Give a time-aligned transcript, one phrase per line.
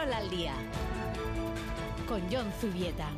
[0.00, 0.54] Quirol al día
[2.08, 3.08] con John Zubieta.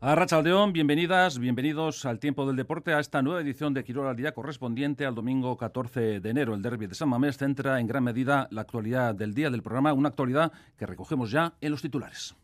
[0.00, 0.26] A
[0.72, 5.04] bienvenidas, bienvenidos al tiempo del deporte a esta nueva edición de Quirol al día correspondiente
[5.04, 6.54] al domingo 14 de enero.
[6.54, 9.92] El derby de San Mamés centra en gran medida la actualidad del día del programa,
[9.92, 12.36] una actualidad que recogemos ya en los titulares.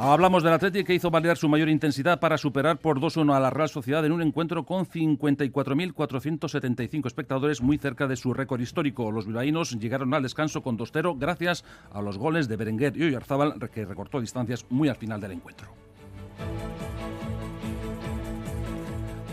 [0.00, 3.50] Hablamos del Atlético que hizo valer su mayor intensidad para superar por 2-1 a la
[3.50, 9.10] Real Sociedad en un encuentro con 54.475 espectadores muy cerca de su récord histórico.
[9.10, 13.54] Los bilbaínos llegaron al descanso con 2-0 gracias a los goles de Berenguer y Oyarzábal
[13.70, 15.66] que recortó distancias muy al final del encuentro.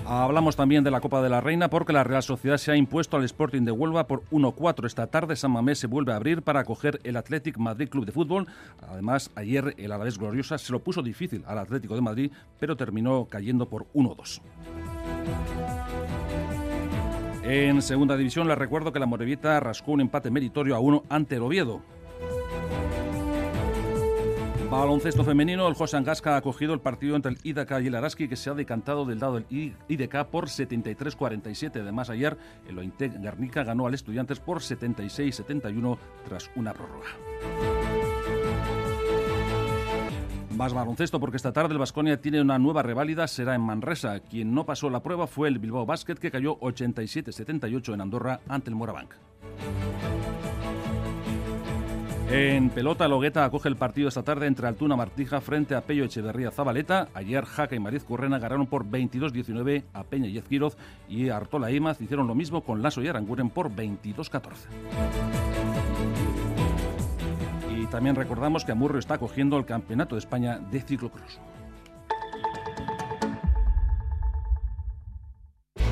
[0.07, 3.17] Hablamos también de la Copa de la Reina porque la Real Sociedad se ha impuesto
[3.17, 4.85] al Sporting de Huelva por 1-4.
[4.85, 8.11] Esta tarde San Mamés se vuelve a abrir para acoger el Athletic Madrid Club de
[8.11, 8.45] Fútbol.
[8.87, 13.25] Además, ayer el Alavés Gloriosa se lo puso difícil al Atlético de Madrid, pero terminó
[13.25, 14.41] cayendo por 1-2.
[17.41, 21.35] En segunda división les recuerdo que la Morevita rascó un empate meritorio a uno ante
[21.35, 21.81] el Oviedo.
[24.69, 28.27] Baloncesto femenino, el José Angasca ha acogido el partido entre el IDK y el Araski
[28.27, 31.81] que se ha decantado del lado del IDK por 73-47.
[31.81, 32.35] Además, ayer
[32.67, 37.07] el Ointe Garnica ganó al Estudiantes por 76-71 tras una prórroga.
[40.55, 44.19] Más baloncesto porque esta tarde el Vasconia tiene una nueva reválida, será en Manresa.
[44.21, 48.69] Quien no pasó la prueba fue el Bilbao Basket que cayó 87-78 en Andorra ante
[48.69, 49.13] el Morabank.
[52.29, 56.49] En pelota, Logueta acoge el partido esta tarde entre Altuna Martija frente a Pello Echeverría
[56.49, 57.07] Zabaleta.
[57.13, 60.75] Ayer Jaca y Mariz Currena ganaron por 22-19 a Peña y Ezquiroz
[61.07, 64.41] y Artola Imaz hicieron lo mismo con Lasso y Aranguren por 22-14.
[67.77, 71.39] Y también recordamos que Amurrio está acogiendo el Campeonato de España de ciclocross.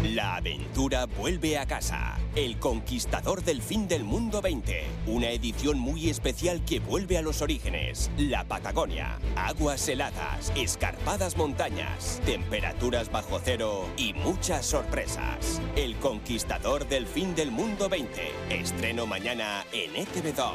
[0.03, 2.19] La aventura vuelve a casa.
[2.35, 4.83] El Conquistador del Fin del Mundo 20.
[5.07, 8.11] Una edición muy especial que vuelve a los orígenes.
[8.17, 9.17] La Patagonia.
[9.37, 15.61] Aguas heladas, escarpadas montañas, temperaturas bajo cero y muchas sorpresas.
[15.77, 18.29] El Conquistador del Fin del Mundo 20.
[18.49, 20.51] Estreno mañana en ETV2.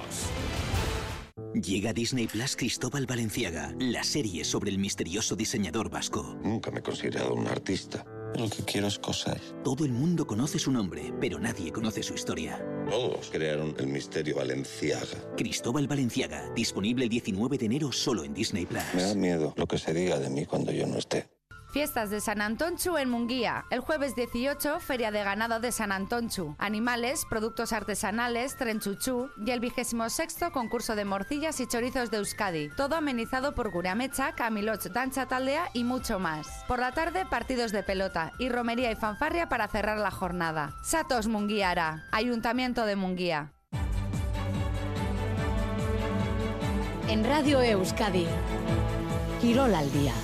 [1.54, 6.36] Llega a Disney Plus Cristóbal Valenciaga, la serie sobre el misterioso diseñador vasco.
[6.42, 8.04] Nunca me he considerado un artista.
[8.37, 9.41] Lo que quiero es coser.
[9.65, 12.65] Todo el mundo conoce su nombre, pero nadie conoce su historia.
[12.89, 15.34] Todos crearon el misterio Valenciaga.
[15.37, 18.83] Cristóbal Valenciaga, disponible el 19 de enero solo en Disney Plus.
[18.94, 21.28] Me da miedo lo que se diga de mí cuando yo no esté.
[21.70, 23.66] Fiestas de San Antonchu en Munguía.
[23.68, 26.56] El jueves 18, Feria de Ganado de San Antonchu.
[26.58, 32.70] Animales, productos artesanales, trenchuchú y el vigésimo sexto concurso de morcillas y chorizos de Euskadi.
[32.70, 36.48] Todo amenizado por Guramecha, Camiloch, Dancha Taldea y mucho más.
[36.66, 40.74] Por la tarde, partidos de pelota y romería y fanfarria para cerrar la jornada.
[40.82, 43.52] Satos Munguiara, Ayuntamiento de Munguía.
[47.08, 48.26] En Radio Euskadi,
[49.40, 50.14] Quirol al día.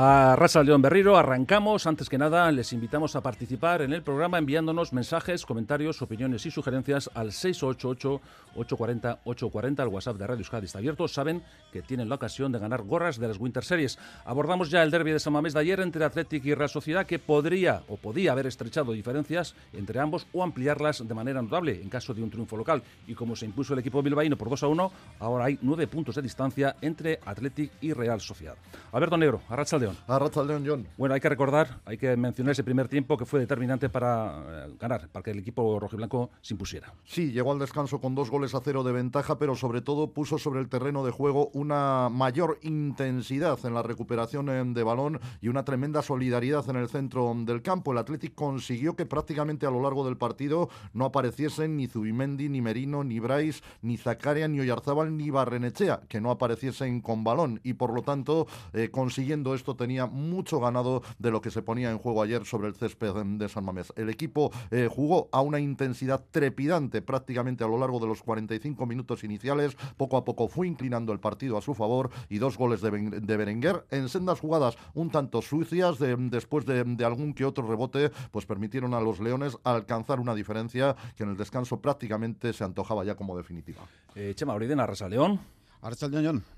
[0.00, 1.88] A Raza León Berriro arrancamos.
[1.88, 6.52] Antes que nada, les invitamos a participar en el programa enviándonos mensajes, comentarios, opiniones y
[6.52, 9.82] sugerencias al 688-840-840.
[9.82, 11.08] El WhatsApp de Radio Euskadi está abierto.
[11.08, 11.42] Saben
[11.72, 13.98] que tienen la ocasión de ganar gorras de las Winter Series.
[14.24, 17.18] Abordamos ya el derby de San Mamés de ayer entre Athletic y Real Sociedad, que
[17.18, 22.14] podría o podía haber estrechado diferencias entre ambos o ampliarlas de manera notable en caso
[22.14, 22.84] de un triunfo local.
[23.08, 26.14] Y como se impuso el equipo bilbaíno por 2 a 1, ahora hay nueve puntos
[26.14, 28.54] de distancia entre Athletic y Real Sociedad.
[28.92, 29.96] Alberto Negro, Arracha León.
[30.06, 30.86] A León, John.
[30.96, 34.74] Bueno, hay que recordar, hay que mencionar ese primer tiempo que fue determinante para eh,
[34.78, 36.92] ganar, para que el equipo rojiblanco se impusiera.
[37.04, 40.38] Sí, llegó al descanso con dos goles a cero de ventaja, pero sobre todo puso
[40.38, 45.64] sobre el terreno de juego una mayor intensidad en la recuperación de balón y una
[45.64, 47.92] tremenda solidaridad en el centro del campo.
[47.92, 52.60] El Athletic consiguió que prácticamente a lo largo del partido no apareciesen ni Zubimendi, ni
[52.60, 57.74] Merino, ni Brais, ni Zacaria, ni Oyarzábal, ni Barrenechea, que no apareciesen con balón y
[57.74, 61.98] por lo tanto, eh, consiguiendo esto tenía mucho ganado de lo que se ponía en
[61.98, 63.92] juego ayer sobre el césped de San Mamés.
[63.96, 68.86] El equipo eh, jugó a una intensidad trepidante prácticamente a lo largo de los 45
[68.86, 69.76] minutos iniciales.
[69.96, 73.84] Poco a poco fue inclinando el partido a su favor y dos goles de, Berenguer
[73.90, 79.00] en sendas jugadas un tanto sucias después de, algún que otro rebote, pues permitieron a
[79.00, 83.80] los Leones alcanzar una diferencia que en el descanso prácticamente se antojaba ya como definitiva.
[84.14, 85.40] Eh, Chema Oriden, Arrasa León.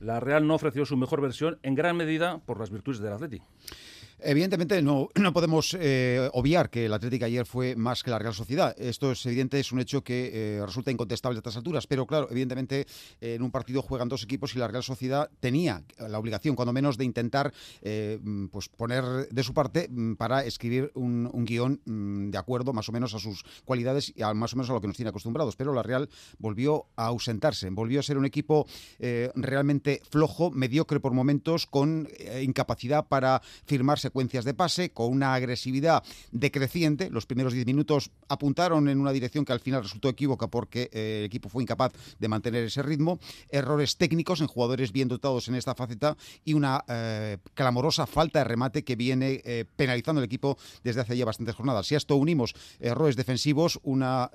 [0.01, 3.47] La Real no ofreció su mejor versión en gran medida por las virtudes del Atlético.
[4.23, 8.35] Evidentemente no, no podemos eh, obviar que el Atlético ayer fue más que la Real
[8.35, 8.75] Sociedad.
[8.79, 12.29] Esto es evidente, es un hecho que eh, resulta incontestable a estas alturas, pero claro,
[12.31, 12.87] evidentemente
[13.21, 16.97] en un partido juegan dos equipos y la Real Sociedad tenía la obligación, cuando menos,
[16.97, 17.53] de intentar
[17.83, 22.89] mm, pues poner de su parte mm, para escribir un, guion mm, de acuerdo más
[22.89, 25.57] o menos a sus cualidades y más o menos a lo que nos tiene acostumbrados.
[25.57, 26.09] Pero la Real
[26.39, 28.67] volvió a ausentarse, volvió a ser un equipo
[29.35, 32.09] realmente flojo, mediocre por momentos, con
[32.43, 36.03] incapacidad para firmarse secuencias de pase, con una agresividad
[36.33, 37.11] decreciente.
[37.11, 41.19] Los primeros 10 minutos apuntaron en una dirección que al final resultó equívoca porque eh,
[41.21, 43.21] el equipo fue incapaz de mantener ese ritmo.
[43.51, 48.45] Errores técnicos en jugadores bien dotados en esta faceta y una eh, clamorosa falta de
[48.47, 51.87] remate que viene eh, penalizando el equipo desde hace ya bastantes jornadas.
[51.87, 54.31] Si a esto unimos errores defensivos, una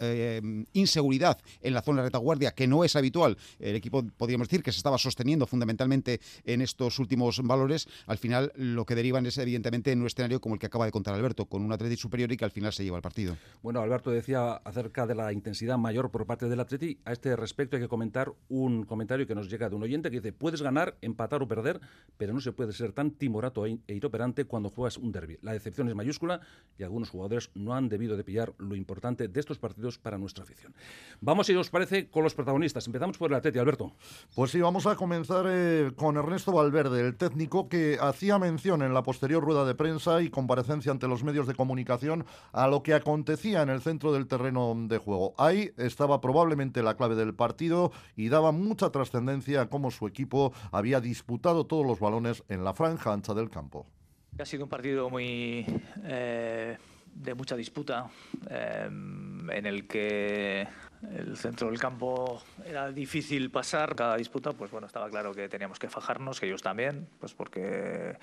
[0.73, 4.71] inseguridad en la zona de retaguardia que no es habitual, el equipo podríamos decir que
[4.71, 9.64] se estaba sosteniendo fundamentalmente en estos últimos valores, al final lo que derivan es evidentemente
[9.73, 12.37] en un escenario como el que acaba de contar Alberto, con un Atleti superior y
[12.37, 13.35] que al final se lleva el partido.
[13.63, 16.99] Bueno, Alberto decía acerca de la intensidad mayor por parte del Atleti.
[17.05, 20.17] A este respecto hay que comentar un comentario que nos llega de un oyente que
[20.17, 21.81] dice, puedes ganar, empatar o perder,
[22.17, 25.37] pero no se puede ser tan timorato e, e inoperante cuando juegas un derby.
[25.41, 26.41] La decepción es mayúscula
[26.77, 30.43] y algunos jugadores no han debido de pillar lo importante de estos partidos para nuestra
[30.43, 30.73] afición.
[31.21, 32.85] Vamos, si os parece, con los protagonistas.
[32.87, 33.93] Empezamos por el Atleti, Alberto.
[34.35, 38.93] Pues sí, vamos a comenzar eh, con Ernesto Valverde, el técnico que hacía mención en
[38.93, 42.93] la posterior rueda de prensa y comparecencia ante los medios de comunicación a lo que
[42.93, 45.33] acontecía en el centro del terreno de juego.
[45.37, 50.51] Ahí estaba probablemente la clave del partido y daba mucha trascendencia a cómo su equipo
[50.71, 53.85] había disputado todos los balones en la franja ancha del campo.
[54.39, 55.65] Ha sido un partido muy
[56.03, 56.77] eh,
[57.13, 58.09] de mucha disputa,
[58.49, 60.67] eh, en el que
[61.13, 63.95] el centro del campo era difícil pasar.
[63.95, 68.17] Cada disputa, pues bueno, estaba claro que teníamos que fajarnos, que ellos también, pues porque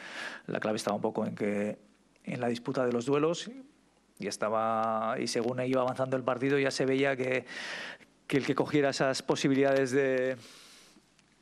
[0.47, 1.79] la clave estaba un poco en que
[2.25, 3.51] en la disputa de los duelos
[4.19, 7.45] y estaba y según iba avanzando el partido ya se veía que,
[8.27, 10.37] que el que cogiera esas posibilidades de,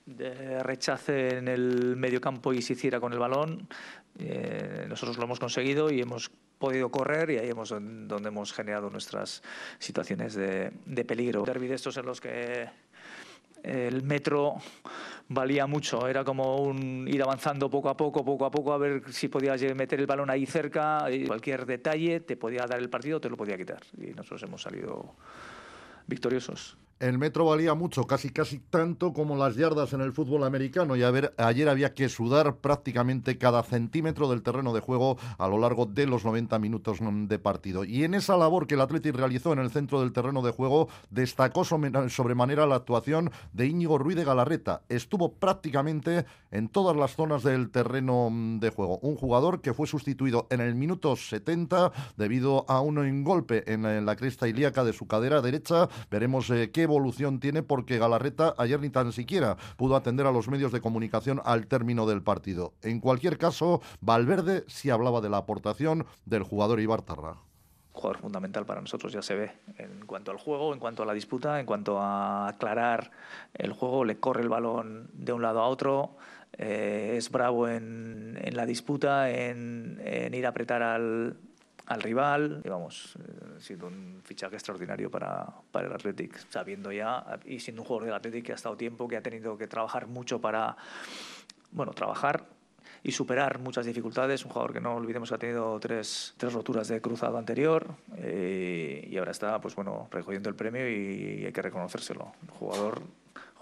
[0.06, 3.69] de rechace en el medio campo y se hiciera con el balón,
[4.19, 6.31] eh, nosotros lo hemos conseguido y hemos
[6.61, 9.43] podido correr y ahí hemos donde hemos generado nuestras
[9.81, 11.43] situaciones de, de peligro.
[11.43, 12.69] Derby de estos en los que
[13.62, 14.57] el metro
[15.29, 19.03] valía mucho, era como un ir avanzando poco a poco, poco a poco, a ver
[19.12, 23.21] si podías meter el balón ahí cerca, y cualquier detalle te podía dar el partido,
[23.21, 23.81] te lo podía quitar.
[23.99, 25.15] Y nosotros hemos salido
[26.07, 26.77] victoriosos.
[27.00, 31.02] El metro valía mucho, casi casi tanto como las yardas en el fútbol americano y
[31.02, 35.56] a ver, ayer había que sudar prácticamente cada centímetro del terreno de juego a lo
[35.56, 37.85] largo de los 90 minutos de partido.
[37.85, 40.91] Y en esa labor que el Athletic realizó en el centro del terreno de juego
[41.08, 44.82] destacó sobremanera la actuación de Íñigo Ruiz de Galarreta.
[44.91, 48.29] Estuvo prácticamente en todas las zonas del terreno
[48.61, 48.99] de juego.
[48.99, 54.17] Un jugador que fue sustituido en el minuto 70 debido a un golpe en la
[54.17, 55.88] cresta ilíaca de su cadera derecha.
[56.11, 60.49] Veremos eh, qué evolución tiene porque Galarreta ayer ni tan siquiera pudo atender a los
[60.49, 62.75] medios de comunicación al término del partido.
[62.83, 67.37] En cualquier caso, Valverde sí hablaba de la aportación del jugador Ibartarra
[67.93, 71.13] jugador fundamental para nosotros, ya se ve, en cuanto al juego, en cuanto a la
[71.13, 73.11] disputa, en cuanto a aclarar
[73.53, 76.17] el juego, le corre el balón de un lado a otro,
[76.57, 81.37] eh, es bravo en, en la disputa, en, en, ir a apretar al,
[81.91, 82.63] al rival.
[82.65, 87.59] Y vamos, eh, ha sido un fichaje extraordinario para, para el Athletic, sabiendo ya, y
[87.59, 90.41] siendo un jugador del Athletic que ha estado tiempo, que ha tenido que trabajar mucho
[90.41, 90.76] para,
[91.73, 92.47] bueno, trabajar
[93.03, 94.45] y superar muchas dificultades.
[94.45, 99.09] Un jugador que no olvidemos que ha tenido tres, tres roturas de cruzado anterior eh,
[99.11, 102.33] y ahora está, pues bueno, recogiendo el premio y, hay que reconocérselo.
[102.43, 103.03] Un jugador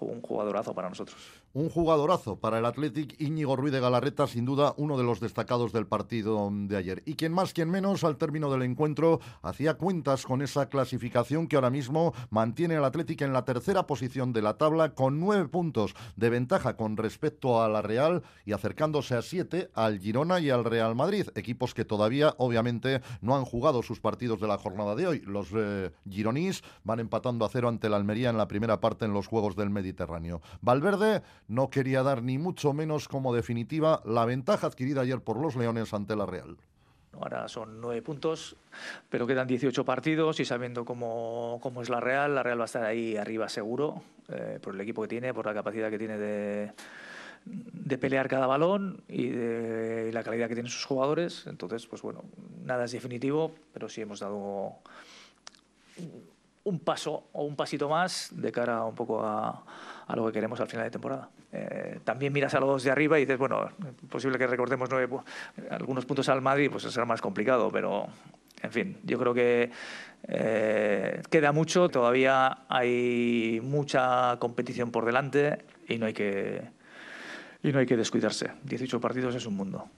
[0.00, 1.18] un jugadorazo para nosotros.
[1.54, 5.72] Un jugadorazo para el Athletic, Íñigo Ruiz de Galarreta, sin duda uno de los destacados
[5.72, 7.02] del partido de ayer.
[7.06, 11.56] Y quien más, quien menos, al término del encuentro, hacía cuentas con esa clasificación que
[11.56, 15.94] ahora mismo mantiene al Athletic en la tercera posición de la tabla, con nueve puntos
[16.16, 20.64] de ventaja con respecto a la Real y acercándose a siete al Girona y al
[20.64, 25.06] Real Madrid, equipos que todavía, obviamente, no han jugado sus partidos de la jornada de
[25.06, 25.20] hoy.
[25.20, 29.14] Los eh, gironís van empatando a cero ante la Almería en la primera parte en
[29.14, 30.42] los Juegos del Mediterráneo.
[30.60, 35.56] Valverde no quería dar ni mucho menos como definitiva la ventaja adquirida ayer por los
[35.56, 36.56] Leones ante la Real.
[37.14, 38.56] Ahora son nueve puntos,
[39.08, 42.66] pero quedan 18 partidos y sabiendo cómo, cómo es la Real, la Real va a
[42.66, 46.18] estar ahí arriba seguro, eh, por el equipo que tiene, por la capacidad que tiene
[46.18, 46.72] de,
[47.44, 49.32] de pelear cada balón y
[50.08, 51.46] y la calidad que tienen sus jugadores.
[51.46, 52.24] Entonces, pues bueno,
[52.64, 54.74] nada es definitivo, pero sí hemos dado
[56.64, 59.64] un paso o un pasito más de cara un poco a,
[60.08, 61.28] a lo que queremos al final de temporada.
[61.52, 63.68] Eh, también miras a los de arriba y dices, bueno,
[64.08, 65.18] posible que recordemos nueve,
[65.70, 68.06] algunos puntos al Madrid, pues será más complicado, pero
[68.62, 69.70] en fin, yo creo que
[70.26, 76.62] eh, queda mucho, todavía hay mucha competición por delante y no hay que,
[77.62, 78.52] y no hay que descuidarse.
[78.64, 79.90] 18 partidos es un mundo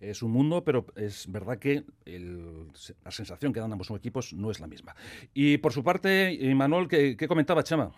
[0.00, 4.60] es un mundo, pero es verdad que la sensación que dan ambos equipos no es
[4.60, 4.94] la misma.
[5.34, 7.90] Y por su parte, Manuel, ¿qué, qué comentaba Chama?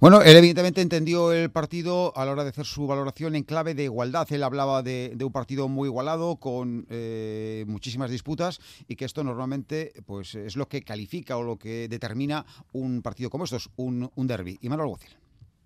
[0.00, 3.74] Bueno, él evidentemente entendió el partido a la hora de hacer su valoración en clave
[3.74, 4.26] de igualdad.
[4.32, 9.92] Él hablaba de, un partido muy igualado, con eh, muchísimas disputas, y que esto normalmente
[10.06, 14.26] pues, es lo que califica o lo que determina un partido como estos, un, un
[14.26, 14.58] derby.
[14.60, 15.16] Y Manuel Alguacil.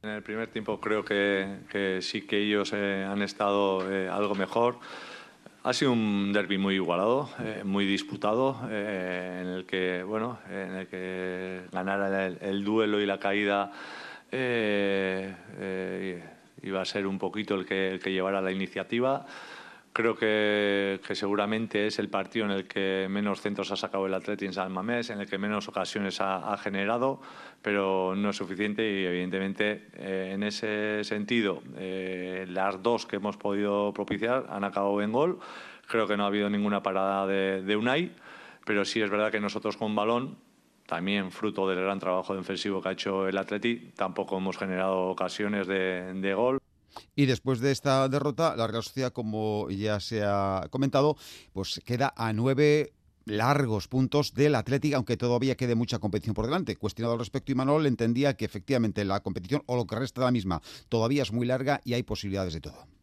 [0.03, 4.79] En el primer tiempo creo que, sí que ellos eh, han estado eh, algo mejor.
[5.63, 7.29] Ha sido un derby muy igualado,
[7.65, 13.73] muy disputado, en el que bueno, en el que ganar el duelo y la caída
[14.33, 16.25] eh, eh,
[16.63, 19.27] iba a ser un poquito el que, el que llevara la iniciativa.
[19.93, 24.45] Creo que, seguramente es el partido en el que menos centros ha sacado el Atleti
[24.45, 27.23] en San Mamés, en el que menos ocasiones ha, generado,
[27.63, 33.95] pero no es suficiente y evidentemente eh, en ese sentido las dos que hemos podido
[33.95, 35.39] propiciar han acabado en gol.
[35.89, 38.13] Creo que no ha habido ninguna parada de, de Unai,
[38.67, 40.37] pero sí es verdad que nosotros con balón
[40.87, 45.67] también fruto del gran trabajo defensivo que ha hecho el Atleti, tampoco hemos generado ocasiones
[45.67, 46.59] de, gol.
[47.15, 51.17] Y después de esta derrota, la Real Sociedad, como ya se ha comentado,
[51.53, 52.93] pues queda a nueve
[53.27, 56.77] largos puntos del Atlético, aunque todavía quede mucha competición por delante.
[56.77, 60.31] Cuestionado al respecto, Imanol entendía que efectivamente la competición o lo que resta de la
[60.31, 62.96] misma todavía es muy larga y hay posibilidades de todo.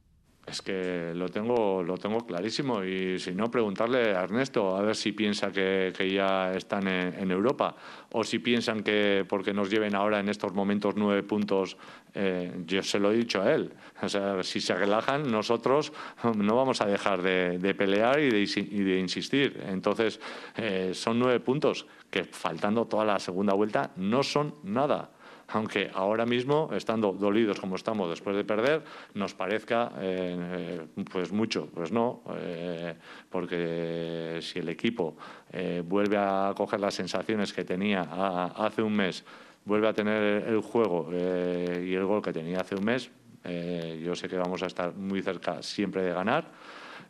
[0.45, 4.95] Es que lo tengo, lo tengo clarísimo y si no, preguntarle a Ernesto a ver
[4.95, 7.75] si piensa que, ya están en, Europa
[8.11, 11.77] o si piensan que porque nos lleven ahora en estos momentos nueve puntos,
[12.13, 13.71] eh, yo se lo he dicho a él.
[14.01, 15.93] O sea, si se relajan, nosotros
[16.35, 19.63] no vamos a dejar de, pelear y de, insistir.
[19.65, 20.19] Entonces,
[20.57, 25.09] eh, son nueve puntos que faltando toda la segunda vuelta no son nada
[25.53, 28.83] aunque ahora mismo, estando dolidos como estamos después de perder,
[29.13, 30.81] nos parezca eh,
[31.11, 31.67] pues mucho.
[31.71, 32.95] Pues no, eh,
[33.29, 35.15] porque si el equipo
[35.51, 38.01] eh, vuelve a coger las sensaciones que tenía
[38.55, 39.23] hace un mes,
[39.63, 43.11] vuelve a tener el juego y el gol que tenía hace un mes,
[44.03, 46.49] yo sé que vamos a estar muy cerca siempre de ganar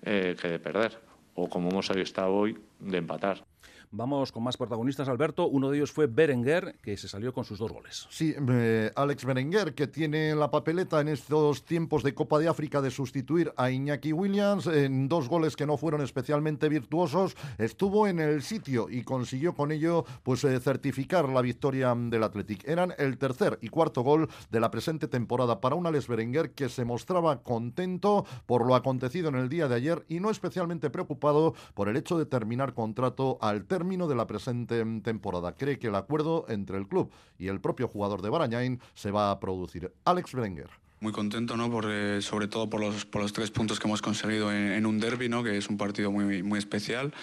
[0.03, 0.99] que de perder,
[1.35, 3.52] o como hemos estado hoy, de empatar.
[3.95, 5.47] Vamos con más protagonistas, Alberto.
[5.47, 8.07] Uno de ellos fue Berenguer, que se salió con sus dos goles.
[8.09, 12.81] Sí, eh, Alex Berenguer, que tiene la papeleta en estos tiempos de Copa de África
[12.81, 18.19] de sustituir a Iñaki Williams en dos goles que no fueron especialmente virtuosos, estuvo en
[18.19, 22.67] el sitio y consiguió con ello pues eh, certificar la victoria del Athletic.
[22.67, 26.67] Eran el tercer y cuarto gol de la presente temporada para un Alex Berenguer que
[26.67, 31.53] se mostraba contento por lo acontecido en el día de ayer y no especialmente preocupado
[31.75, 35.57] por el hecho de terminar contrato al término de la presente temporada.
[35.57, 39.29] Cree que el acuerdo entre el club y el propio jugador de Barañain se va
[39.29, 39.91] a producir.
[40.05, 40.69] Alex Berenguer
[41.01, 41.69] muy contento, ¿no?
[41.69, 41.83] Por,
[42.21, 45.43] sobre todo por los, por los tres puntos que hemos conseguido en, un derby, ¿no?
[45.43, 47.13] Que es un partido muy, muy especial.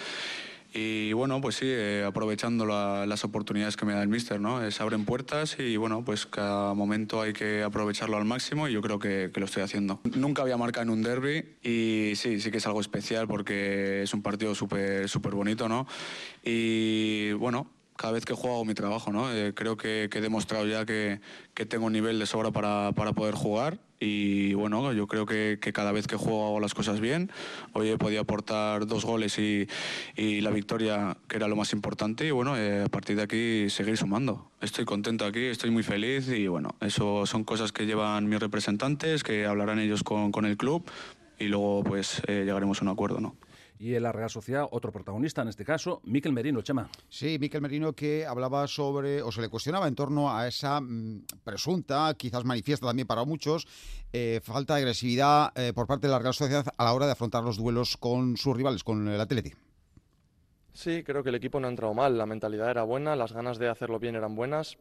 [0.73, 4.71] Y bueno, pues sí, eh, aprovechando las oportunidades que me da el míster, ¿no?
[4.71, 8.81] Se abren puertas y bueno, pues cada momento hay que aprovecharlo al máximo y yo
[8.81, 9.99] creo que, lo estoy haciendo.
[10.15, 14.13] Nunca había marcado en un derby y sí, sí que es algo especial porque es
[14.13, 15.87] un partido súper súper bonito, ¿no?
[16.43, 19.33] Y bueno, cada vez que juego hago mi trabajo, ¿no?
[19.33, 21.19] Eh, creo que, he demostrado ya que,
[21.53, 25.91] que tengo nivel de sobra para, para poder jugar y bueno, yo creo que, cada
[25.91, 27.31] vez que juego hago las cosas bien.
[27.73, 29.67] Hoy he podido aportar dos goles y,
[30.15, 32.25] y la victoria, que era lo más importante.
[32.25, 34.49] Y bueno, eh, a partir de aquí seguir sumando.
[34.59, 39.23] Estoy contento aquí, estoy muy feliz y bueno, eso son cosas que llevan mis representantes,
[39.23, 40.83] que hablarán ellos con, con el club
[41.37, 43.35] y luego pues eh, llegaremos a un acuerdo, ¿no?
[43.81, 46.87] Y en la Real Sociedad, otro protagonista, en este caso, Miquel Merino, Chema.
[47.09, 51.25] Sí, Miquel Merino que hablaba sobre, o se le cuestionaba en torno a esa mm,
[51.43, 53.67] presunta, quizás manifiesta también para muchos,
[54.13, 57.13] eh, falta de agresividad eh, por parte de la Real Sociedad a la hora de
[57.13, 59.51] afrontar los duelos con sus rivales, con el Atleti.
[60.73, 63.57] Sí, creo que el equipo no ha entrado mal, la mentalidad era buena, las ganas
[63.57, 64.77] de hacerlo bien eran buenas,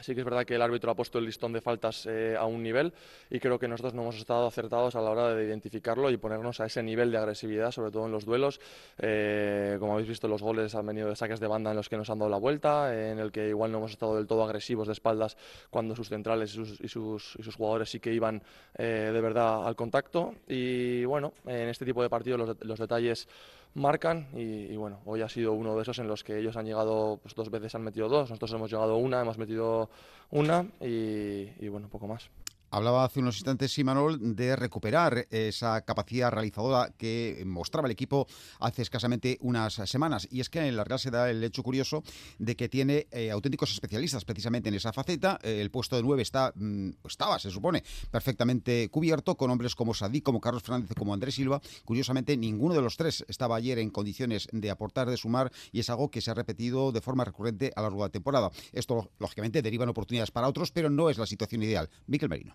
[0.00, 2.46] Sí que es verdad que el árbitro ha puesto el listón de faltas eh, a
[2.46, 2.92] un nivel
[3.30, 6.60] y creo que nosotros no hemos estado acertados a la hora de identificarlo y ponernos
[6.60, 8.60] a ese nivel de agresividad, sobre todo en los duelos.
[8.98, 11.96] Eh, como habéis visto, los goles han venido de saques de banda en los que
[11.96, 14.88] nos han dado la vuelta, en el que igual no hemos estado del todo agresivos
[14.88, 15.36] de espaldas
[15.70, 18.42] cuando sus centrales y sus, jugadores sí que iban
[18.76, 20.34] eh, de verdad al contacto.
[20.48, 23.28] Y bueno, en este tipo de partidos los detalles
[23.74, 27.18] marcan y, bueno, hoy ha sido uno de esos en los que ellos han llegado
[27.22, 29.90] pues, dos veces, han metido dos, nosotros hemos llegado una, hemos metido
[30.30, 32.30] una y, y bueno, poco más.
[32.70, 38.26] Hablaba hace unos instantes Simanol de recuperar esa capacidad realizadora que mostraba el equipo
[38.58, 40.26] hace escasamente unas semanas.
[40.30, 42.02] Y es que en la Real se da el hecho curioso
[42.38, 45.38] de que tiene eh, auténticos especialistas precisamente en esa faceta.
[45.42, 50.20] el puesto de nueve está, mm, estaba, se supone, perfectamente cubierto con hombres como Sadí,
[50.20, 51.60] como Carlos Fernández, como Andrés Silva.
[51.84, 55.90] Curiosamente, ninguno de los tres estaba ayer en condiciones de aportar, de sumar, y es
[55.90, 58.50] algo que se ha repetido de forma recurrente a lo largo de la temporada.
[58.72, 61.88] Esto, lógicamente, deriva en oportunidades para otros, pero no es la situación ideal.
[62.06, 62.54] Miquel Merino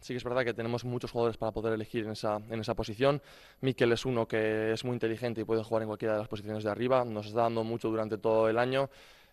[0.00, 2.74] sí que es verdad que tenemos muchos jugadores para poder elegir en esa, en esa
[2.74, 3.20] posición.
[3.60, 6.64] Mikel es uno que es muy inteligente y puede jugar en cualquiera de las posiciones
[6.64, 7.04] de arriba.
[7.04, 8.88] Nos está dando mucho durante todo el año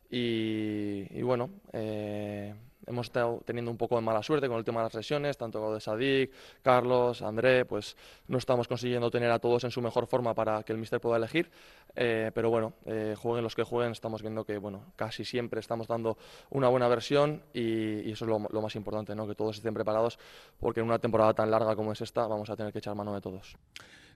[0.09, 2.53] y, bueno, eh,
[2.87, 5.73] hemos estado teniendo un poco de mala suerte con el tema de las lesiones, tanto
[5.73, 7.95] de Sadik, Carlos, André, pues
[8.27, 11.17] no estamos consiguiendo tener a todos en su mejor forma para que el míster pueda
[11.17, 11.49] elegir,
[11.95, 15.87] eh, pero bueno, eh, jueguen los que jueguen, estamos viendo que bueno, casi siempre estamos
[15.87, 16.17] dando
[16.49, 19.27] una buena versión y, eso es lo, lo, más importante, ¿no?
[19.27, 20.19] que todos estén preparados,
[20.59, 23.13] porque en una temporada tan larga como es esta vamos a tener que echar mano
[23.13, 23.57] de todos.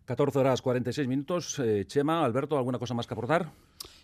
[0.06, 1.60] 14 horas 46 minutos.
[1.60, 3.52] Eh, Chema, Alberto, ¿alguna cosa más que aportar?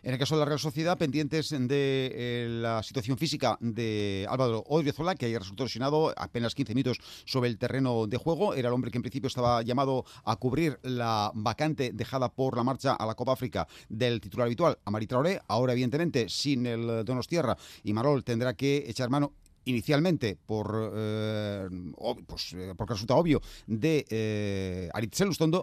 [0.03, 4.63] En el caso de la Real Sociedad, pendientes de eh, la situación física de Álvaro
[4.67, 8.53] Odriozola, que ayer resultó lesionado apenas 15 minutos sobre el terreno de juego.
[8.53, 12.63] Era el hombre que en principio estaba llamado a cubrir la vacante dejada por la
[12.63, 15.41] marcha a la Copa África del titular habitual, Amari Traoré.
[15.47, 19.33] Ahora, evidentemente, sin el Donostierra, y Marol tendrá que echar mano
[19.65, 21.67] inicialmente por eh,
[22.27, 24.89] pues, eh, porque resulta obvio de eh,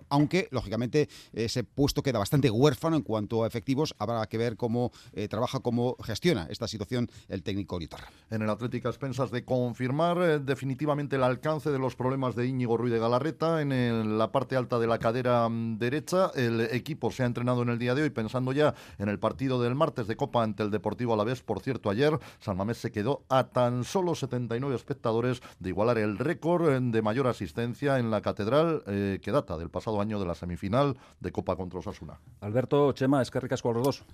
[0.08, 3.94] aunque lógicamente ese puesto queda bastante huérfano en cuanto a efectivos.
[3.98, 8.08] Habrá que ver cómo eh, trabaja, cómo gestiona esta situación el técnico Oritarra.
[8.30, 12.92] En el Atlético Expensas de confirmar definitivamente el alcance de los problemas de Íñigo Ruiz
[12.92, 16.30] de Galarreta en la parte alta de la cadera mm, derecha.
[16.34, 19.60] El equipo se ha entrenado en el día de hoy pensando ya en el partido
[19.60, 21.42] del martes de Copa ante el Deportivo Alavés.
[21.42, 26.16] Por cierto, ayer San Mamés se quedó a tan solo 79 espectadores de igualar el
[26.16, 30.24] récord eh, de mayor asistencia en la catedral eh, que data del pasado año de
[30.24, 32.18] la semifinal de Copa contra Osasuna.
[32.40, 34.04] Alberto, Chema, es que ricas con los dos.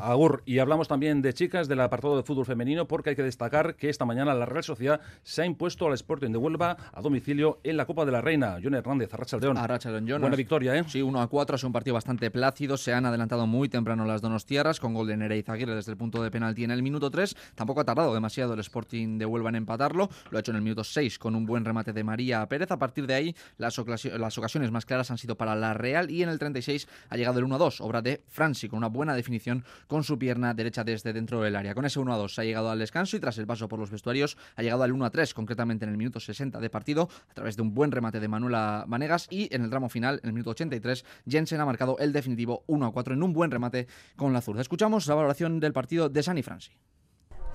[0.00, 3.74] Agur, Y hablamos también de chicas del apartado de fútbol femenino porque hay que destacar
[3.74, 7.58] que esta mañana la Real Sociedad se ha impuesto al Sporting de Huelva a domicilio
[7.64, 8.58] en la Copa de la Reina.
[8.62, 9.58] John Hernández, Arrachaldeón.
[9.58, 10.84] Arrachaldeón, Buena victoria, ¿eh?
[10.86, 12.76] Sí, 1 a 4, es un partido bastante plácido.
[12.76, 16.22] Se han adelantado muy temprano las Donostiarras con gol de Nereiz Aguirre desde el punto
[16.22, 17.36] de penalti en el minuto 3.
[17.56, 20.08] Tampoco ha tardado demasiado el Sporting de Huelva en empatarlo.
[20.30, 22.70] Lo ha hecho en el minuto 6 con un buen remate de María Pérez.
[22.70, 26.28] A partir de ahí, las, ocasiones más claras han sido para la Real y en
[26.28, 30.18] el 36 ha llegado el 1-2, obra de Franci, con una buena definición con su
[30.18, 31.74] pierna derecha desde dentro del área.
[31.74, 34.36] Con ese 1-2 se ha llegado al descanso y tras el paso por los vestuarios
[34.56, 37.74] ha llegado al 1-3, concretamente en el minuto 60 de partido, a través de un
[37.74, 41.60] buen remate de Manuela Vanegas y en el tramo final, en el minuto 83, Jensen
[41.60, 44.60] ha marcado el definitivo 1-4 en un buen remate con la zurda.
[44.60, 46.72] Escuchamos la valoración del partido de Sani Franci.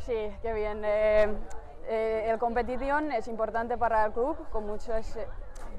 [0.05, 0.81] Sí, qué bien.
[0.83, 1.27] Eh,
[1.87, 5.27] eh, el competición es importante para el club, con muchas eh,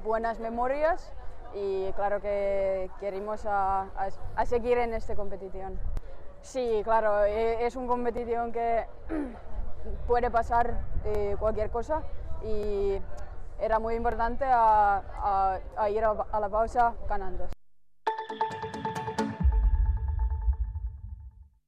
[0.03, 1.11] buenas memorias
[1.53, 3.87] y claro que queremos a,
[4.35, 5.77] a, seguir en esta competición.
[6.41, 8.85] Sí, claro, eh, es una competición que
[10.07, 10.79] puede pasar
[11.37, 12.01] cualquier cosa
[12.43, 12.97] y
[13.59, 17.52] era muy importante a, a ir a la pausa ganando.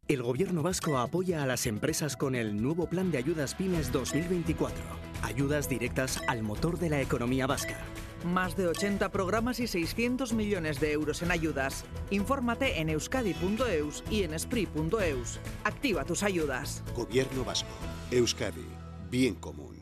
[0.08, 4.78] El gobierno vasco apoya a las empresas con el nuevo Plan de Ayudas Pymes 2024.
[5.24, 7.80] Ayudas directas al motor de la economía vasca.
[8.24, 11.86] Más de 80 programas y 600 millones de euros en ayudas.
[12.12, 15.39] Infórmate en euskadi.eus y en esprit.eus.
[15.63, 16.84] Activa tus ayudas.
[16.96, 17.70] Gobierno vasco.
[18.12, 18.65] Euskadi.
[19.10, 19.76] Bien común.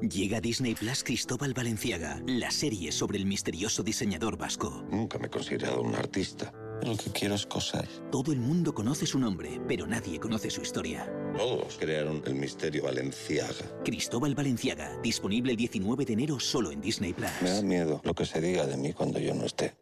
[0.00, 4.82] Llega Disney Plus Cristóbal Valenciaga, la serie sobre el misterioso diseñador vasco.
[4.90, 6.52] Nunca me he considerado un artista.
[6.84, 7.86] Lo que quiero es coser.
[8.10, 11.10] Todo el mundo conoce su nombre, pero nadie conoce su historia.
[11.36, 13.54] Todos crearon el misterio Valenciaga.
[13.84, 17.30] Cristóbal Valenciaga, disponible el 19 de enero solo en Disney Plus.
[17.40, 19.74] Me da miedo lo que se diga de mí cuando yo no esté.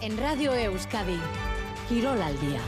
[0.00, 1.18] En Radio Euskadi,
[1.88, 2.60] Quirol al día.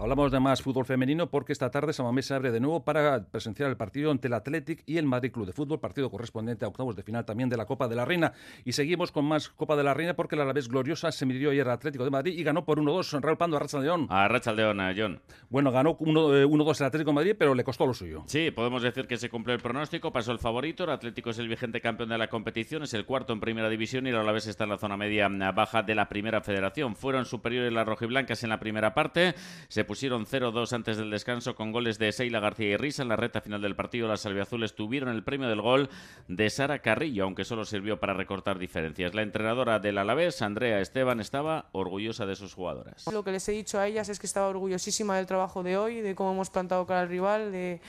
[0.00, 3.68] Hablamos de más fútbol femenino porque esta tarde Samamés se abre de nuevo para presenciar
[3.68, 6.94] el partido entre el Athletic y el Madrid Club de Fútbol, partido correspondiente a octavos
[6.94, 8.32] de final también de la Copa de la Reina.
[8.64, 11.66] Y seguimos con más Copa de la Reina porque la vez gloriosa se midió ayer
[11.66, 14.06] al Atlético de Madrid y ganó por 1-2 Raúl Pando a Racha León.
[14.08, 15.20] A Racha León, a John.
[15.50, 18.22] Bueno, ganó 1-2 el Atlético de Madrid, pero le costó lo suyo.
[18.26, 21.48] Sí, podemos decir que se cumplió el pronóstico, pasó el favorito, el Atlético es el
[21.48, 24.62] vigente campeón de la competición, es el cuarto en primera división y la vez está
[24.62, 26.94] en la zona media baja de la primera federación.
[26.94, 29.34] Fueron superiores las rojiblancas en la primera parte,
[29.66, 33.02] se pusieron 0-2 antes del descanso con goles de Seila García y Risa.
[33.02, 35.88] En la recta final del partido, las albiazules tuvieron el premio del gol
[36.28, 39.14] de Sara Carrillo, aunque solo sirvió para recortar diferencias.
[39.14, 43.06] La entrenadora del Alavés, Andrea Esteban, estaba orgullosa de sus jugadoras.
[43.10, 46.02] Lo que les he dicho a ellas es que estaba orgullosísima del trabajo de hoy,
[46.02, 47.80] de cómo hemos plantado cara al rival, de,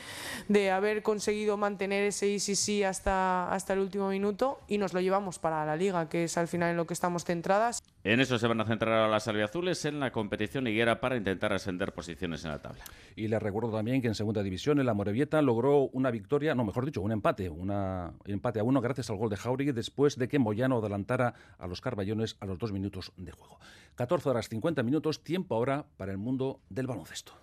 [0.48, 5.02] de haber conseguido mantener ese easy sí hasta, hasta el último minuto y nos lo
[5.02, 7.84] llevamos para la liga, que es al final en lo que estamos centradas.
[8.06, 11.52] En eso se van a centrar ahora las albiazules en la competición liguera para intentar
[11.52, 12.84] ascender posiciones en la tabla.
[13.16, 16.86] Y les recuerdo también que en segunda división el Amorebieta logró una victoria, no, mejor
[16.86, 20.28] dicho, un empate, una, un empate a uno gracias al gol de Jauregui después de
[20.28, 23.60] que Moyano adelantara a los Carballones a los dos minutos de juego.
[23.96, 27.34] 14 horas 50 minutos, tiempo ahora para el mundo del baloncesto.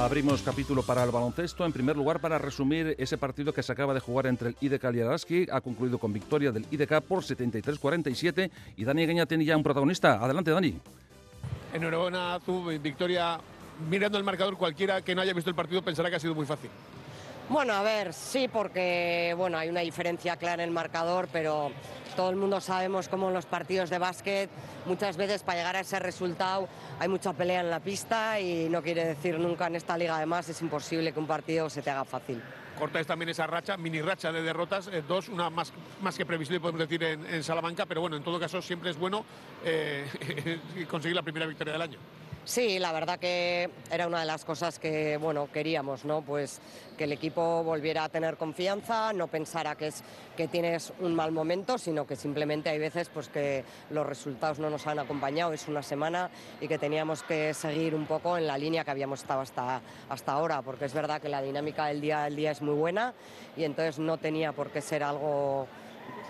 [0.00, 1.66] Abrimos capítulo para el baloncesto.
[1.66, 4.84] En primer lugar, para resumir ese partido que se acaba de jugar entre el IDK
[4.94, 9.58] y Araski, ha concluido con victoria del IDK por 73-47 y Dani Egueña tiene ya
[9.58, 10.14] un protagonista.
[10.14, 10.74] Adelante, Dani.
[11.74, 13.38] Enhorabuena, tu victoria.
[13.90, 16.46] Mirando el marcador, cualquiera que no haya visto el partido pensará que ha sido muy
[16.46, 16.70] fácil.
[17.50, 21.72] Bueno, a ver, sí, porque bueno, hay una diferencia clara en el marcador, pero
[22.14, 24.48] todo el mundo sabemos cómo en los partidos de básquet
[24.86, 26.68] muchas veces para llegar a ese resultado
[27.00, 30.48] hay mucha pelea en la pista y no quiere decir nunca en esta liga además
[30.48, 32.40] es imposible que un partido se te haga fácil.
[32.78, 36.60] Cortáis también esa racha, mini racha de derrotas, eh, dos, una más, más que previsible
[36.60, 39.24] podemos decir en, Salamanca, pero bueno, en todo caso siempre es bueno
[39.64, 40.06] eh,
[40.88, 41.98] conseguir la primera victoria del año.
[42.50, 46.22] Sí, la verdad que era una de las cosas que bueno queríamos, ¿no?
[46.22, 46.60] Pues
[46.98, 50.02] que el equipo volviera a tener confianza, no pensara que es
[50.36, 54.68] que tienes un mal momento, sino que simplemente hay veces pues que los resultados no
[54.68, 56.28] nos han acompañado, es una semana
[56.60, 60.32] y que teníamos que seguir un poco en la línea que habíamos estado hasta, hasta
[60.32, 63.14] ahora, porque es verdad que la dinámica del día al día es muy buena
[63.56, 65.68] y entonces no tenía por qué ser algo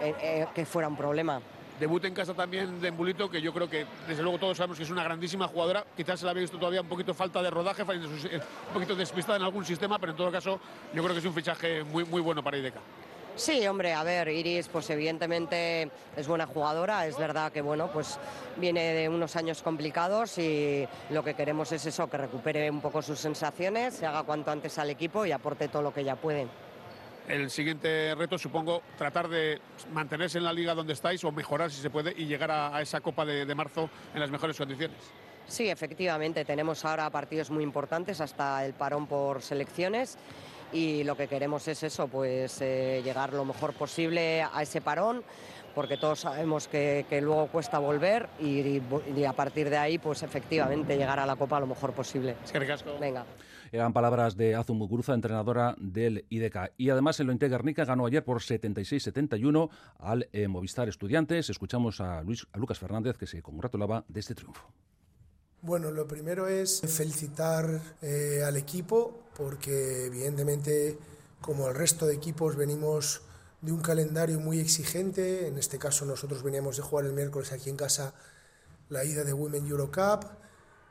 [0.02, 1.40] eh, eh, que fuera un problema.
[1.80, 4.84] Debut en casa también de Embulito, que yo creo que desde luego todos sabemos que
[4.84, 5.82] es una grandísima jugadora.
[5.96, 8.42] Quizás se la había visto todavía un poquito falta de rodaje, un
[8.74, 10.60] poquito despistada en algún sistema, pero en todo caso
[10.92, 12.80] yo creo que es un fichaje muy, muy bueno para IDECA.
[13.34, 18.18] Sí, hombre, a ver, Iris, pues evidentemente es buena jugadora, es verdad que bueno, pues
[18.58, 23.00] viene de unos años complicados y lo que queremos es eso, que recupere un poco
[23.00, 26.46] sus sensaciones, se haga cuanto antes al equipo y aporte todo lo que ella puede.
[27.30, 29.60] El siguiente reto, supongo, tratar de
[29.92, 32.82] mantenerse en la liga donde estáis o mejorar si se puede y llegar a, a
[32.82, 34.98] esa Copa de, de marzo en las mejores condiciones.
[35.46, 40.18] Sí, efectivamente, tenemos ahora partidos muy importantes hasta el parón por selecciones
[40.72, 45.22] y lo que queremos es eso, pues eh, llegar lo mejor posible a ese parón
[45.74, 48.82] porque todos sabemos que, que luego cuesta volver y, y,
[49.16, 52.34] y, a partir de ahí, pues efectivamente llegar a la Copa lo mejor posible.
[52.44, 52.58] Es que.
[53.00, 53.24] Venga.
[53.72, 56.72] Eran palabras de Azum Muguruza, entrenadora del IDK.
[56.76, 61.50] Y además el Lointe Guernica ganó ayer por 76-71 al eh, Movistar Estudiantes.
[61.50, 64.72] Escuchamos a, Luis, a Lucas Fernández que se congratulaba de este triunfo.
[65.62, 70.98] Bueno, lo primero es felicitar eh, al equipo porque evidentemente
[71.40, 73.22] como el resto de equipos venimos
[73.60, 75.46] de un calendario muy exigente.
[75.46, 78.14] En este caso nosotros veníamos de jugar el miércoles aquí en casa
[78.88, 80.24] la ida de Women Eurocup.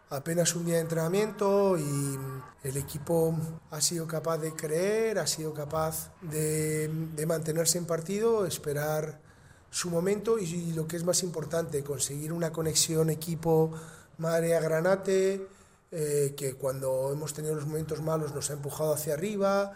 [0.09, 2.17] Apenas un día de entrenamiento y
[2.63, 3.35] el equipo
[3.69, 9.19] ha sido capaz de creer, ha sido capaz de, de mantenerse en partido, esperar
[9.71, 13.71] su momento y, lo que es más importante, conseguir una conexión equipo
[14.17, 15.47] Marea Granate,
[15.91, 19.73] eh, que cuando hemos tenido los momentos malos nos ha empujado hacia arriba.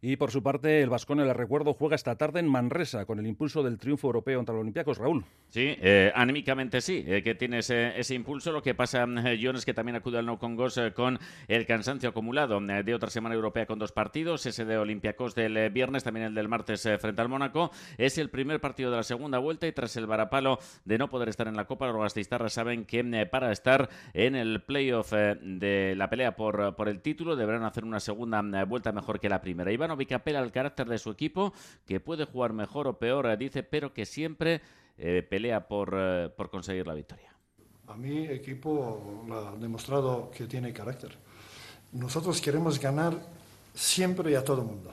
[0.00, 3.26] Y por su parte, el Vascone, le recuerdo, juega esta tarde en Manresa con el
[3.26, 4.98] impulso del triunfo europeo contra los Olympiacos.
[4.98, 5.24] Raúl.
[5.48, 8.52] Sí, eh, anímicamente sí, eh, que tiene ese, impulso.
[8.52, 11.66] Lo que pasa, eh, John, es que también acude al No Congos eh, con el
[11.66, 16.04] cansancio acumulado eh, de otra semana europea con dos partidos, ese de Olympiacos del viernes,
[16.04, 17.72] también el del martes frente al Mónaco.
[17.96, 21.28] Es el primer partido de la segunda vuelta y tras el varapalo de no poder
[21.28, 22.98] estar en la Copa, los gastistarras saben que
[23.30, 28.00] para estar en el playoff de la pelea por, por el título deberán hacer una
[28.00, 29.72] segunda vuelta mejor que la primera.
[29.88, 31.52] Ivanovic apela al carácter de su equipo,
[31.86, 34.60] que puede jugar mejor o peor, dice, pero que siempre
[34.98, 37.32] eh, pelea por, eh, por conseguir la victoria.
[37.86, 41.16] A mi equipo ha demostrado que tiene carácter.
[41.92, 43.14] Nosotros queremos ganar
[43.74, 44.92] siempre y a todo el mundo.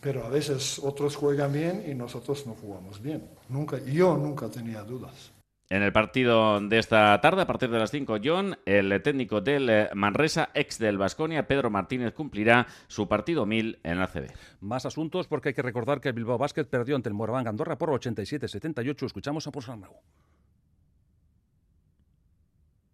[0.00, 3.28] Pero a veces otros juegan bien y nosotros no jugamos bien.
[3.48, 5.35] Nunca, yo nunca tenía dudas.
[5.68, 9.88] En el partido de esta tarde, a partir de las 5, John, el técnico del
[9.94, 14.30] Manresa, ex del Vasconia, Pedro Martínez, cumplirá su partido 1000 en la CB.
[14.60, 17.76] Más asuntos porque hay que recordar que el Bilbao Basket perdió ante el Moraván Andorra
[17.76, 19.06] por 87-78.
[19.06, 19.96] Escuchamos a Porsanau.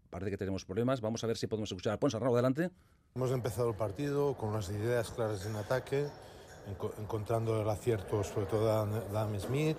[0.09, 1.03] Parece que tenemos problemas.
[1.03, 2.71] Vamos a ver si podemos escuchar a Ponsarnau adelante.
[3.15, 6.07] Hemos empezado el partido con unas ideas claras en ataque
[6.99, 9.77] encontrando el acierto sobre todo de Adam Smith,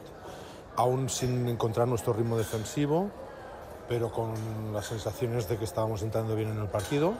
[0.75, 3.09] aún sin encontrar nuestro ritmo defensivo,
[3.87, 4.33] pero con
[4.71, 7.13] las sensaciones de que estábamos entrando bien en el partido.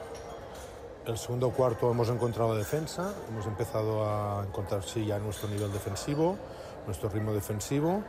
[1.06, 6.36] El segundo cuarto hemos encontrado defensa, hemos empezado a encontrar sí ya nuestro nivel defensivo,
[6.86, 8.02] nuestro ritmo defensivo,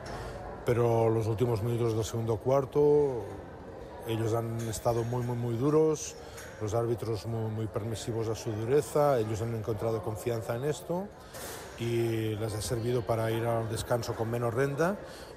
[0.66, 3.24] pero los últimos minutos del segundo cuarto
[4.08, 6.16] ellos han estado muy muy muy duros,
[6.62, 11.08] los árbitros muy, muy permisivos a su dureza, ellos han encontrado confianza en esto
[11.80, 14.96] y les ha servido para ir al descanso con menos renta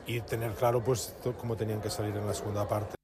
[0.09, 2.94] y tener claro pues cómo tenían que salir en la segunda parte.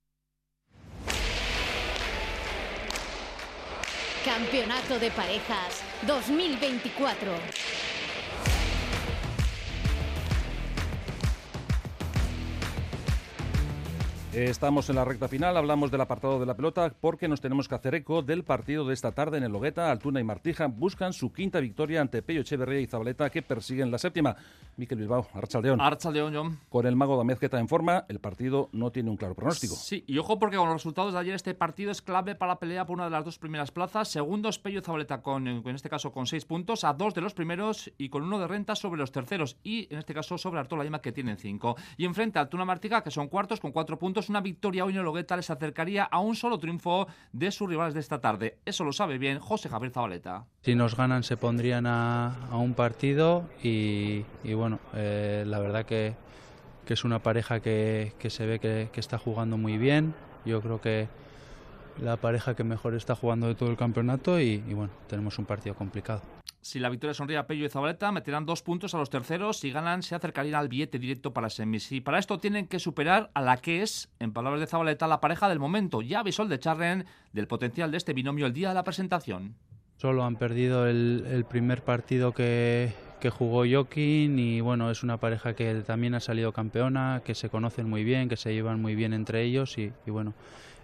[4.25, 7.31] Campeonato de Parejas 2024.
[14.35, 17.77] Estamos en la recta final, hablamos del apartado de la pelota porque nos tenemos que
[17.77, 19.92] hacer eco del partido de esta tarde en el Logueta.
[19.92, 23.99] Altuna y Martija buscan su quinta victoria ante Pello Echeverría y Zabaleta que persiguen la
[23.99, 24.35] séptima.
[24.77, 25.81] Miquel Bilbao, Archaldeón.
[25.81, 26.59] Archaldeón, John.
[26.68, 29.77] Con el mago Damez en forma, el partido no tiene un claro pronóstico.
[29.77, 32.59] Sí, y ojo porque con los resultados de ayer este partido es clave para la
[32.59, 34.09] pelea por una de las dos primeras plazas.
[34.09, 37.35] Segundo es Pello Zabaleta con, en este caso, con seis puntos, a dos de los
[37.35, 40.83] primeros y con uno de renta sobre los terceros y en este caso sobre Artola
[40.83, 41.77] Lima que tienen cinco.
[41.97, 45.05] Y enfrente a Altuna Martija que son cuartos con cuatro puntos una victoria hoy en
[45.05, 48.59] Logueta les acercaría a un solo triunfo de sus rivales de esta tarde.
[48.65, 50.47] Eso lo sabe bien José Javier Zabaleta.
[50.63, 56.15] Si nos ganan se pondrían a, un partido y, bueno, eh, la verdad que,
[56.87, 60.15] que, es una pareja que, que se ve que, que está jugando muy bien.
[60.45, 61.09] Yo creo que
[62.01, 65.75] la pareja que mejor está jugando de todo el campeonato y bueno, tenemos un partido
[65.75, 66.23] complicado.
[66.64, 69.59] Si la victoria sonríe a Pello y Zabaleta, meterán dos puntos a los terceros.
[69.59, 71.92] Si ganan, se acercarían al billete directo para semis.
[71.92, 75.20] Y para esto tienen que superar a la que es, en palabras de Zabaleta, la
[75.20, 76.00] pareja del momento.
[76.00, 79.57] Ya avisó el de Charren del potencial de este binomio el día de la presentación.
[79.98, 82.94] Solo han perdido el, primer partido que,
[83.31, 87.90] jugó Joaquín y bueno, es una pareja que también ha salido campeona, que se conocen
[87.90, 90.33] muy bien, que se llevan muy bien entre ellos y, bueno,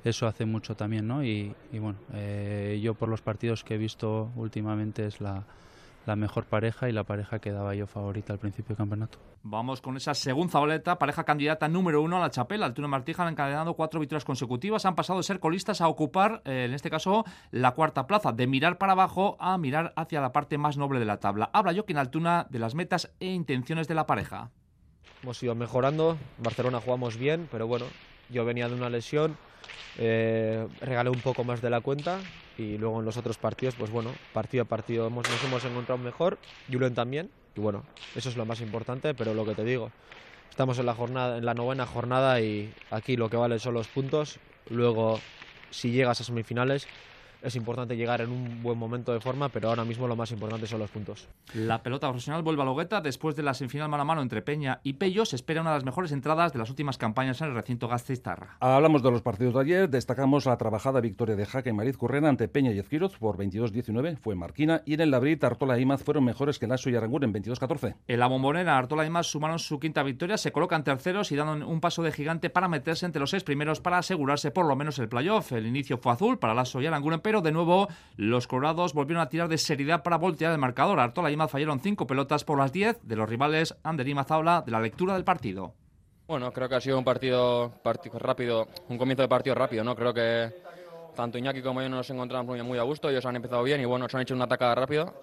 [0.05, 1.25] eso hace mucho también, ¿no?
[1.25, 5.45] Y, bueno, eh, yo por los partidos que he visto últimamente es la,
[6.07, 9.19] la mejor pareja y la pareja que daba yo favorita al principio del campeonato.
[9.43, 12.67] Vamos con esa segunda boleta, pareja candidata número uno a la Chapela.
[12.67, 16.65] Altuna Martija han encadenado cuatro victorias consecutivas, han pasado de ser colistas a ocupar, eh,
[16.67, 20.59] en este caso, la cuarta plaza, de mirar para abajo a mirar hacia la parte
[20.59, 21.51] más noble de la tabla.
[21.53, 24.51] Habla Joaquín Altuna de las metas e intenciones de la pareja.
[25.23, 27.85] Hemos ido mejorando, en Barcelona jugamos bien, pero bueno,
[28.31, 29.37] yo venía de una lesión,
[29.99, 32.19] eh, regalé un poco más de la cuenta
[32.61, 35.99] y luego en los otros partidos, pues bueno, partido a partido hemos, nos hemos encontrado
[35.99, 36.39] mejor,
[36.71, 39.91] Julen también, y bueno, eso es lo más importante, pero lo que te digo,
[40.51, 43.89] estamos en la, jornada, en la novena jornada y aquí lo que vale son los
[43.89, 45.19] puntos, luego
[45.71, 46.87] si llegas a semifinales
[47.43, 50.67] es importante llegar en un buen momento de forma, pero ahora mismo lo más importante
[50.67, 51.29] son los puntos.
[51.55, 54.81] La pelota profesional vuelve a Logueta después de la semifinal mano a mano entre Peña
[54.83, 55.25] y Pello.
[55.25, 58.57] Se espera una de las mejores entradas de las últimas campañas en el recinto Gasteiztarra.
[58.61, 62.29] Hablamos de los partidos de ayer, destacamos la trabajada victoria de Jaque y Mariz Currena
[62.29, 66.03] ante Peña y Ezquiroz por 22-19, fue Marquina, y en el Labrit Artola y Imaz
[66.03, 67.95] fueron mejores que Lasso y Arangur en 22-14.
[68.07, 71.63] En la bombonera, Artola y Imaz sumaron su quinta victoria, se colocan terceros y dan
[71.63, 74.99] un paso de gigante para meterse entre los seis primeros para asegurarse por lo menos
[74.99, 75.53] el playoff.
[75.53, 79.29] El inicio fue azul para Lasso y Aranguren, pero de nuevo los colorados volvieron a
[79.29, 80.99] tirar de seriedad para voltear el marcador.
[80.99, 84.63] Artola y Imaz fallaron cinco pelotas por las 10 de los rivales Ander y Mazaula
[84.67, 85.73] de la lectura del partido.
[86.27, 87.73] Bueno, creo que ha sido un partido,
[88.19, 89.95] rápido, un comienzo de partido rápido, ¿no?
[89.95, 90.53] Creo que
[91.15, 93.85] tanto Iñaki como yo nos encontramos muy, muy a gusto, ellos han empezado bien y
[93.85, 95.15] bueno, se han hecho una atacada rápido,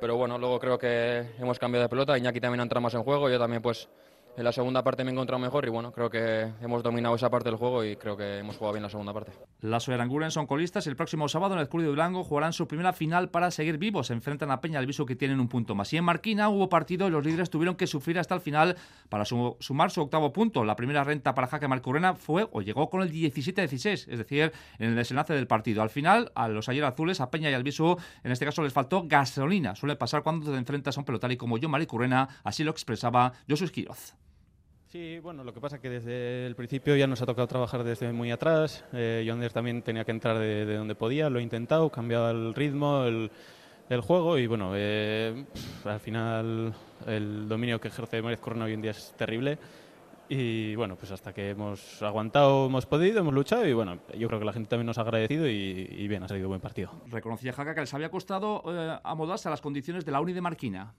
[0.00, 3.02] pero bueno, luego creo que hemos cambiado de pelota, Iñaki también ha entrado más en
[3.02, 3.88] juego, yo también pues
[4.36, 7.28] en la segunda parte me he encontrado mejor y bueno, creo que hemos dominado esa
[7.30, 9.32] parte del juego y creo que hemos jugado bien la segunda parte.
[9.60, 12.66] Las Oeranguren son colistas y el próximo sábado en el Club de Durango jugarán su
[12.66, 14.06] primera final para seguir vivos.
[14.06, 15.92] Se enfrentan a Peña Alviso que tienen un punto más.
[15.92, 18.76] Y en Marquina hubo partido y los líderes tuvieron que sufrir hasta el final
[19.08, 20.64] para sumar su octavo punto.
[20.64, 24.90] La primera renta para Jaque Marcurrena fue o llegó con el 17-16, es decir, en
[24.90, 25.82] el desenlace del partido.
[25.82, 29.04] Al final, a los ayer azules, a Peña y Alviso, en este caso les faltó
[29.06, 29.74] gasolina.
[29.74, 33.64] Suele pasar cuando te enfrentas a un pelotari como yo, Maricurrena, así lo expresaba Josu
[33.64, 34.21] Esquiroz.
[34.92, 37.82] Sí, bueno, lo que pasa es que desde el principio ya nos ha tocado trabajar
[37.82, 38.84] desde muy atrás.
[38.92, 43.30] Eh, también tenía que entrar de, donde podía, lo he intentado, cambiado el ritmo, el,
[44.02, 45.46] juego y bueno, eh,
[45.86, 46.74] al final
[47.06, 49.56] el dominio que ejerce Mariz Corona hoy en día es terrible.
[50.28, 54.40] Y bueno, pues hasta que hemos aguantado, hemos podido, hemos luchado y bueno, yo creo
[54.40, 56.90] que la gente también nos ha agradecido y, bien, ha salido buen partido.
[57.06, 60.42] Reconocía Jaca que les había costado eh, amodarse a las condiciones de la Uni de
[60.42, 60.92] Marquina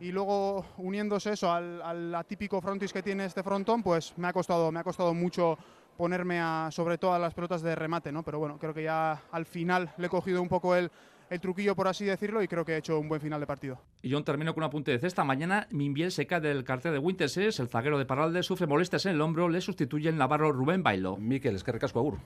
[0.00, 4.70] y luego uniéndose eso al, atípico frontis que tiene este frontón, pues me ha costado,
[4.72, 5.58] me ha costado mucho
[5.96, 8.22] ponerme a, sobre todas las pelotas de remate, ¿no?
[8.22, 10.90] Pero bueno, creo que ya al final le he cogido un poco el,
[11.30, 13.78] el truquillo, por así decirlo, y creo que he hecho un buen final de partido.
[14.02, 15.24] Y yo termino con un apunte de cesta.
[15.24, 19.06] Mañana Minbiel se cae del cartel de Winter Series, el zaguero de Paralde sufre molestias
[19.06, 21.16] en el hombro, le sustituye el navarro Rubén Bailo.
[21.16, 22.18] Miquel, es que recasco agur.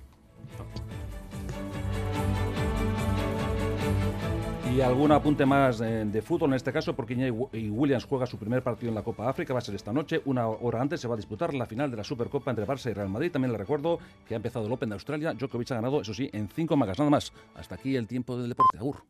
[4.84, 8.94] Algún apunte más de fútbol en este caso, porque Williams juega su primer partido en
[8.94, 10.22] la Copa África, va a ser esta noche.
[10.24, 12.94] Una hora antes se va a disputar la final de la Supercopa entre Barça y
[12.94, 13.30] Real Madrid.
[13.30, 15.34] También le recuerdo que ha empezado el Open de Australia.
[15.34, 17.32] Djokovic ha ganado, eso sí, en cinco magas, nada más.
[17.54, 18.78] Hasta aquí el tiempo del deporte.
[18.78, 19.02] Agur.